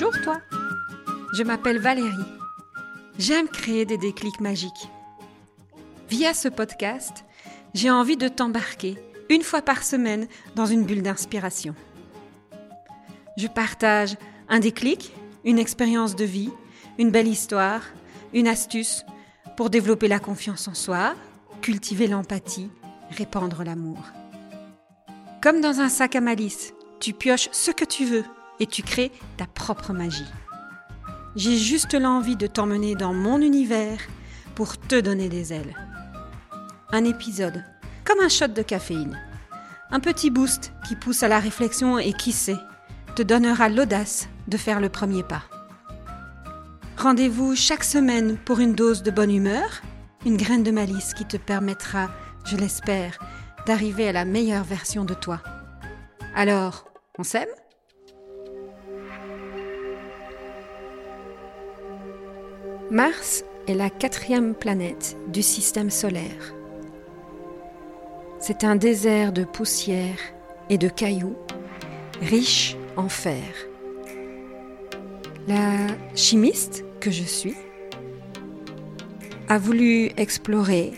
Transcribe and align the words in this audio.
Bonjour 0.00 0.22
toi, 0.22 0.40
je 1.34 1.42
m'appelle 1.42 1.78
Valérie. 1.78 2.24
J'aime 3.18 3.48
créer 3.48 3.84
des 3.84 3.98
déclics 3.98 4.40
magiques. 4.40 4.88
Via 6.08 6.32
ce 6.32 6.48
podcast, 6.48 7.26
j'ai 7.74 7.90
envie 7.90 8.16
de 8.16 8.28
t'embarquer 8.28 8.96
une 9.28 9.42
fois 9.42 9.60
par 9.60 9.82
semaine 9.82 10.26
dans 10.54 10.64
une 10.64 10.86
bulle 10.86 11.02
d'inspiration. 11.02 11.74
Je 13.36 13.46
partage 13.46 14.16
un 14.48 14.58
déclic, 14.58 15.12
une 15.44 15.58
expérience 15.58 16.16
de 16.16 16.24
vie, 16.24 16.50
une 16.98 17.10
belle 17.10 17.28
histoire, 17.28 17.82
une 18.32 18.48
astuce 18.48 19.04
pour 19.54 19.68
développer 19.68 20.08
la 20.08 20.18
confiance 20.18 20.66
en 20.66 20.74
soi, 20.74 21.14
cultiver 21.60 22.06
l'empathie, 22.06 22.70
répandre 23.10 23.64
l'amour. 23.64 24.02
Comme 25.42 25.60
dans 25.60 25.80
un 25.80 25.90
sac 25.90 26.16
à 26.16 26.22
malice, 26.22 26.72
tu 27.00 27.12
pioches 27.12 27.50
ce 27.52 27.70
que 27.70 27.84
tu 27.84 28.06
veux 28.06 28.24
et 28.60 28.66
tu 28.66 28.82
crées 28.82 29.10
ta 29.36 29.46
propre 29.46 29.92
magie. 29.92 30.30
J'ai 31.34 31.56
juste 31.56 31.94
l'envie 31.94 32.36
de 32.36 32.46
t'emmener 32.46 32.94
dans 32.94 33.14
mon 33.14 33.40
univers 33.40 33.98
pour 34.54 34.78
te 34.78 35.00
donner 35.00 35.28
des 35.28 35.52
ailes. 35.52 35.76
Un 36.92 37.04
épisode, 37.04 37.64
comme 38.04 38.20
un 38.20 38.28
shot 38.28 38.48
de 38.48 38.62
caféine. 38.62 39.18
Un 39.90 40.00
petit 40.00 40.30
boost 40.30 40.72
qui 40.86 40.96
pousse 40.96 41.22
à 41.22 41.28
la 41.28 41.40
réflexion 41.40 41.98
et 41.98 42.12
qui 42.12 42.32
sait, 42.32 42.58
te 43.16 43.22
donnera 43.22 43.68
l'audace 43.68 44.28
de 44.48 44.56
faire 44.56 44.80
le 44.80 44.88
premier 44.88 45.22
pas. 45.22 45.42
Rendez-vous 46.96 47.56
chaque 47.56 47.84
semaine 47.84 48.36
pour 48.36 48.58
une 48.58 48.74
dose 48.74 49.02
de 49.02 49.10
bonne 49.10 49.34
humeur, 49.34 49.82
une 50.26 50.36
graine 50.36 50.62
de 50.62 50.70
malice 50.70 51.14
qui 51.14 51.24
te 51.24 51.36
permettra, 51.36 52.10
je 52.44 52.56
l'espère, 52.56 53.18
d'arriver 53.66 54.08
à 54.08 54.12
la 54.12 54.24
meilleure 54.24 54.64
version 54.64 55.04
de 55.04 55.14
toi. 55.14 55.40
Alors, 56.34 56.84
on 57.18 57.22
s'aime? 57.22 57.48
Mars 62.90 63.44
est 63.68 63.74
la 63.74 63.88
quatrième 63.88 64.52
planète 64.52 65.16
du 65.28 65.42
système 65.42 65.90
solaire. 65.90 66.54
C'est 68.40 68.64
un 68.64 68.74
désert 68.74 69.32
de 69.32 69.44
poussière 69.44 70.18
et 70.70 70.76
de 70.76 70.88
cailloux, 70.88 71.36
riche 72.20 72.76
en 72.96 73.08
fer. 73.08 73.44
La 75.46 75.86
chimiste 76.16 76.84
que 76.98 77.12
je 77.12 77.22
suis 77.22 77.54
a 79.48 79.56
voulu 79.56 80.10
explorer 80.16 80.92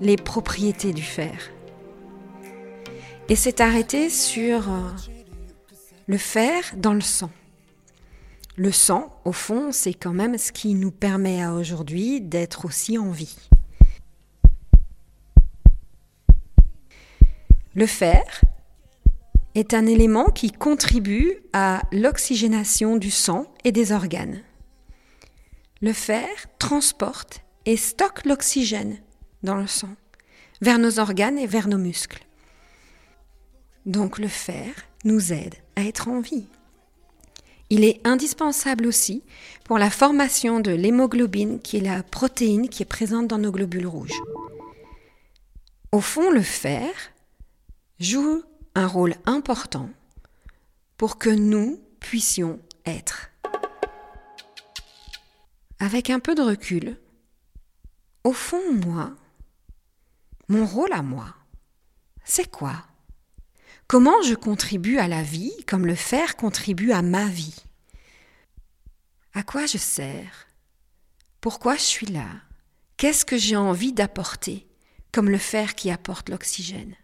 les 0.00 0.16
propriétés 0.16 0.92
du 0.92 1.02
fer 1.02 1.52
et 3.28 3.36
s'est 3.36 3.62
arrêtée 3.62 4.10
sur 4.10 4.68
euh, 4.68 4.90
le 6.08 6.18
fer 6.18 6.74
dans 6.76 6.94
le 6.94 7.00
sang. 7.00 7.30
Le 8.58 8.72
sang, 8.72 9.16
au 9.24 9.30
fond, 9.30 9.70
c'est 9.70 9.94
quand 9.94 10.12
même 10.12 10.36
ce 10.36 10.50
qui 10.50 10.74
nous 10.74 10.90
permet 10.90 11.44
à 11.44 11.54
aujourd'hui 11.54 12.20
d'être 12.20 12.64
aussi 12.64 12.98
en 12.98 13.12
vie. 13.12 13.36
Le 17.76 17.86
fer 17.86 18.42
est 19.54 19.74
un 19.74 19.86
élément 19.86 20.24
qui 20.24 20.50
contribue 20.50 21.36
à 21.52 21.82
l'oxygénation 21.92 22.96
du 22.96 23.12
sang 23.12 23.46
et 23.62 23.70
des 23.70 23.92
organes. 23.92 24.42
Le 25.80 25.92
fer 25.92 26.28
transporte 26.58 27.44
et 27.64 27.76
stocke 27.76 28.24
l'oxygène 28.24 28.98
dans 29.44 29.54
le 29.54 29.68
sang 29.68 29.94
vers 30.60 30.80
nos 30.80 30.98
organes 30.98 31.38
et 31.38 31.46
vers 31.46 31.68
nos 31.68 31.78
muscles. 31.78 32.26
Donc 33.86 34.18
le 34.18 34.26
fer 34.26 34.74
nous 35.04 35.32
aide 35.32 35.54
à 35.76 35.84
être 35.84 36.08
en 36.08 36.20
vie. 36.20 36.48
Il 37.70 37.84
est 37.84 38.00
indispensable 38.06 38.86
aussi 38.86 39.22
pour 39.64 39.78
la 39.78 39.90
formation 39.90 40.60
de 40.60 40.70
l'hémoglobine, 40.70 41.60
qui 41.60 41.76
est 41.76 41.82
la 41.82 42.02
protéine 42.02 42.68
qui 42.68 42.82
est 42.82 42.86
présente 42.86 43.28
dans 43.28 43.38
nos 43.38 43.52
globules 43.52 43.86
rouges. 43.86 44.20
Au 45.92 46.00
fond, 46.00 46.30
le 46.30 46.42
fer 46.42 46.90
joue 48.00 48.42
un 48.74 48.86
rôle 48.86 49.14
important 49.26 49.90
pour 50.96 51.18
que 51.18 51.30
nous 51.30 51.80
puissions 52.00 52.58
être. 52.86 53.30
Avec 55.78 56.10
un 56.10 56.20
peu 56.20 56.34
de 56.34 56.42
recul, 56.42 56.96
au 58.24 58.32
fond, 58.32 58.72
moi, 58.72 59.12
mon 60.48 60.66
rôle 60.66 60.92
à 60.92 61.02
moi, 61.02 61.34
c'est 62.24 62.50
quoi? 62.50 62.87
Comment 63.88 64.20
je 64.20 64.34
contribue 64.34 64.98
à 64.98 65.08
la 65.08 65.22
vie 65.22 65.54
comme 65.66 65.86
le 65.86 65.94
fer 65.94 66.36
contribue 66.36 66.92
à 66.92 67.00
ma 67.00 67.26
vie? 67.26 67.56
À 69.32 69.42
quoi 69.42 69.64
je 69.64 69.78
sers? 69.78 70.46
Pourquoi 71.40 71.76
je 71.76 71.80
suis 71.80 72.06
là? 72.06 72.26
Qu'est-ce 72.98 73.24
que 73.24 73.38
j'ai 73.38 73.56
envie 73.56 73.94
d'apporter 73.94 74.66
comme 75.10 75.30
le 75.30 75.38
fer 75.38 75.74
qui 75.74 75.90
apporte 75.90 76.28
l'oxygène? 76.28 76.96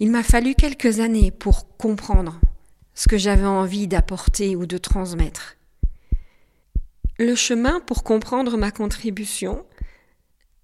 Il 0.00 0.10
m'a 0.10 0.22
fallu 0.22 0.54
quelques 0.54 1.00
années 1.00 1.30
pour 1.30 1.78
comprendre 1.78 2.38
ce 2.92 3.08
que 3.08 3.16
j'avais 3.16 3.46
envie 3.46 3.88
d'apporter 3.88 4.54
ou 4.54 4.66
de 4.66 4.76
transmettre. 4.76 5.56
Le 7.18 7.34
chemin 7.34 7.80
pour 7.80 8.04
comprendre 8.04 8.58
ma 8.58 8.70
contribution 8.70 9.64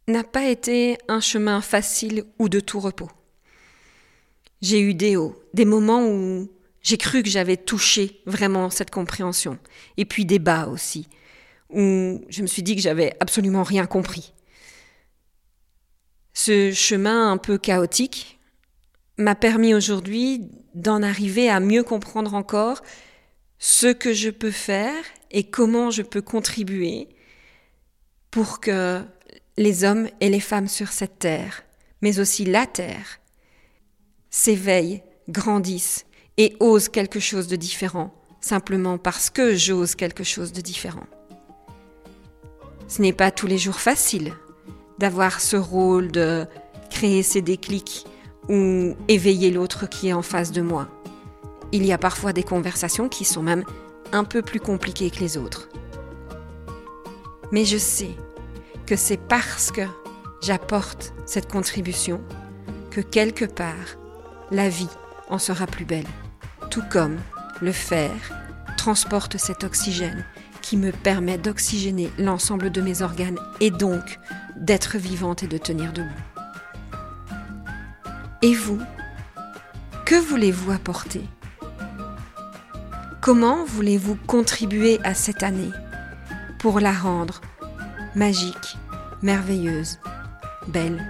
n'a 0.09 0.25
pas 0.25 0.45
été 0.47 0.99
un 1.09 1.21
chemin 1.21 1.61
facile 1.61 2.25
ou 2.39 2.49
de 2.49 2.61
tout 2.61 2.81
repos. 2.81 3.11
J'ai 4.63 4.81
eu 4.81 4.95
des 4.95 5.17
hauts, 5.17 5.41
des 5.53 5.65
moments 5.65 6.07
où 6.07 6.49
j'ai 6.81 6.97
cru 6.97 7.23
que 7.23 7.29
j'avais 7.29 7.57
touché 7.57 8.21
vraiment 8.27 8.71
cette 8.71 8.91
compréhension, 8.91 9.59
et 9.97 10.05
puis 10.05 10.25
des 10.25 10.39
bas 10.39 10.69
aussi, 10.69 11.09
où 11.71 12.25
je 12.29 12.43
me 12.43 12.47
suis 12.47 12.63
dit 12.63 12.77
que 12.77 12.83
j'avais 12.83 13.17
absolument 13.21 13.65
rien 13.65 13.87
compris. 13.87 14.33
Ce 16.33 16.71
chemin 16.73 17.33
un 17.33 17.39
peu 17.39 17.59
chaotique 17.59 18.39
m'a 19.19 19.35
permis 19.35 19.75
aujourd'hui 19.75 20.49
d'en 20.75 21.03
arriver 21.03 21.49
à 21.49 21.59
mieux 21.61 21.83
comprendre 21.83 22.35
encore 22.35 22.83
ce 23.59 23.87
que 23.89 24.13
je 24.13 24.31
peux 24.31 24.51
faire 24.51 25.03
et 25.31 25.45
comment 25.45 25.91
je 25.91 26.03
peux 26.03 26.23
contribuer 26.23 27.09
pour 28.31 28.61
que 28.61 29.03
les 29.59 29.85
hommes 29.85 30.09
et 30.21 30.29
les 30.29 30.41
femmes 30.41 30.69
sur 30.69 30.89
cette 30.89 31.19
terre, 31.19 31.63
mais 32.03 32.19
aussi 32.21 32.45
la 32.45 32.67
terre, 32.67 33.21
s'éveillent, 34.31 35.03
grandissent 35.29 36.05
et 36.37 36.57
osent 36.61 36.89
quelque 36.89 37.21
chose 37.21 37.49
de 37.49 37.57
différent, 37.57 38.13
simplement 38.41 38.99
parce 38.99 39.31
que 39.31 39.55
j'ose 39.55 39.95
quelque 39.95 40.25
chose 40.25 40.53
de 40.53 40.61
différent. 40.61 41.07
Ce 42.89 43.01
n'est 43.01 43.15
pas 43.15 43.31
tous 43.31 43.47
les 43.47 43.59
jours 43.59 43.81
facile 43.81 44.35
d'avoir 44.99 45.41
ce 45.41 45.57
rôle 45.57 46.13
de 46.13 46.47
créer 46.91 47.23
ces 47.23 47.43
déclics 47.43 48.07
ou 48.49 48.95
éveiller 49.09 49.51
l'autre 49.51 49.89
qui 49.89 50.09
est 50.09 50.13
en 50.13 50.23
face 50.23 50.53
de 50.53 50.63
moi. 50.63 50.89
Il 51.73 51.85
y 51.85 51.93
a 51.93 51.99
parfois 51.99 52.33
des 52.33 52.45
conversations 52.45 53.09
qui 53.09 53.25
sont 53.25 53.43
même 53.43 53.65
un 54.13 54.25
peu 54.25 54.43
plus 54.43 54.61
compliquées 54.61 55.11
que 55.11 55.19
les 55.19 55.37
autres. 55.37 55.69
Mais 57.51 57.65
je 57.65 57.77
sais 57.77 58.15
que 58.87 58.97
c'est 58.97 59.17
parce 59.17 59.73
que 59.73 59.83
j'apporte 60.43 61.13
cette 61.27 61.51
contribution 61.51 62.21
que 62.91 63.01
quelque 63.01 63.45
part 63.45 63.99
la 64.51 64.69
vie 64.69 64.89
en 65.29 65.39
sera 65.39 65.67
plus 65.67 65.85
belle. 65.85 66.07
Tout 66.71 66.85
comme 66.89 67.19
le 67.61 67.73
fer 67.73 68.13
transporte 68.77 69.39
cet 69.39 69.65
oxygène 69.65 70.25
qui 70.63 70.77
me 70.77 70.93
permet 70.93 71.39
d'oxygéner 71.39 72.11
l'ensemble 72.19 72.71
de 72.71 72.81
mes 72.81 73.03
organes 73.03 73.39
et 73.61 73.71
donc 73.71 74.19
d'être 74.57 74.99
vivante 74.99 75.43
et 75.43 75.49
de 75.49 75.59
tenir 75.59 75.93
debout. 75.93 76.09
Et 78.43 78.55
vous, 78.55 78.81
que 80.05 80.15
voulez-vous 80.15 80.71
apporter? 80.71 81.23
Comment 83.21 83.65
voulez-vous 83.65 84.17
contribuer 84.27 85.01
à 85.03 85.15
cette 85.15 85.43
année 85.43 85.73
pour 86.61 86.79
la 86.79 86.93
rendre 86.93 87.41
magique, 88.17 88.79
merveilleuse, 89.23 89.99
belle 90.69 91.03